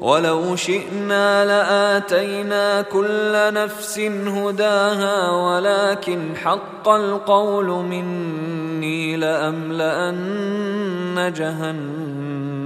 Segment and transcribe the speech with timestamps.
[0.00, 12.56] ولو شئنا لآتينا كل نفس هداها ولكن حق القول مني لأملأن جهنم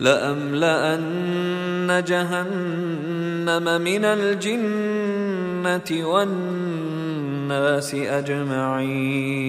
[0.00, 9.48] لأملأن جهنم من الجنة والناس أجمعين.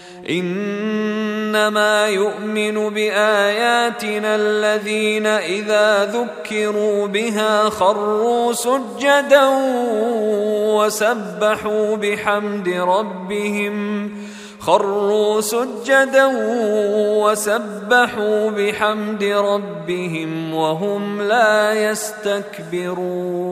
[0.31, 9.47] إنما يؤمن بآياتنا الذين إذا ذكروا بها خروا سجدا
[10.75, 14.11] وسبحوا بحمد ربهم
[14.59, 16.31] خروا سجدا
[17.23, 23.51] وسبحوا بحمد ربهم وهم لا يستكبرون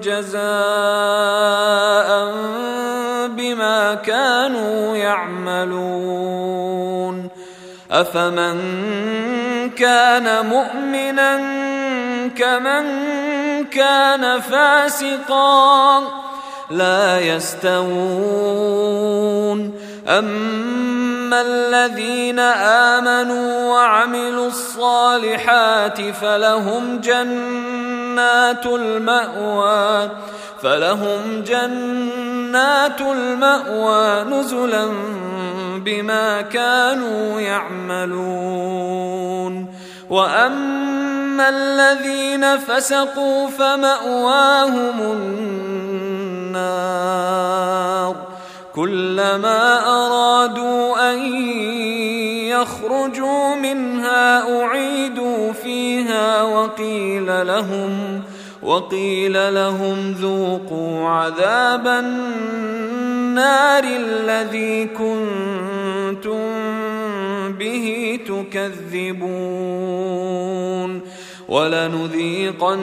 [0.00, 0.42] جزاء
[3.28, 6.22] بما كانوا يعملون.
[7.90, 8.60] افمن
[9.70, 11.36] كان مؤمنا
[12.28, 12.84] كمن
[13.64, 16.02] كان فاسقا
[16.70, 18.62] لا يستوون.
[20.08, 27.71] اما الذين امنوا وعملوا الصالحات فلهم جنات
[28.66, 30.10] المأوى
[30.62, 34.88] فلهم جنات المأوى نزلا
[35.84, 38.52] بما كانوا يعملون.
[40.10, 45.00] وأما الذين فسقوا فمأواهم
[46.52, 48.16] النار
[48.74, 51.18] كلما أرادوا أن
[52.60, 58.22] يخرجوا منها أعيدوا فيها وقيل لهم
[58.62, 66.42] وقيل لهم ذوقوا عذاب النار الذي كنتم
[67.58, 69.72] به تكذبون.
[71.48, 72.82] ولنذيقنهم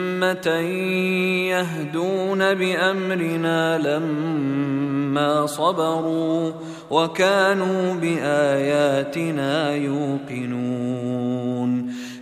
[1.47, 6.51] يهدون بأمرنا لما صبروا
[6.91, 11.21] وكانوا بآياتنا يوقنون.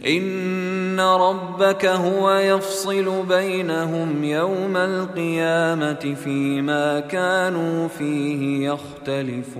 [0.08, 9.60] إن ربك هو يفصل بينهم يوم القيامة فيما كانوا فيه يختلفون.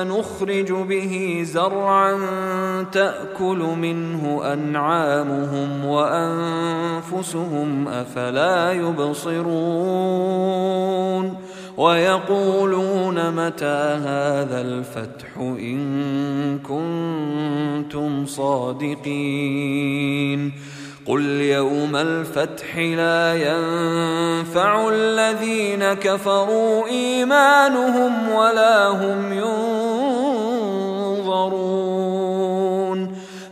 [0.00, 2.18] فنخرج به زرعا
[2.92, 7.48] تأكل منه أنعامهم وأنفسهم
[7.88, 10.10] أفلا يبصرون
[11.76, 19.70] ويقولون متى هذا الفتح إن كنتم صادقين
[21.06, 29.49] قل يوم الفتح لا ينفع الذين كفروا إيمانهم ولا هم ينظرون